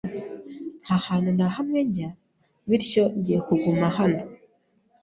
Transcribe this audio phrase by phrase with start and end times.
[0.83, 2.09] Nta hantu na hamwe njya,
[2.69, 4.21] bityo ngiye kuguma hano.